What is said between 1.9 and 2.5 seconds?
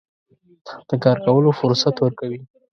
ورکوي.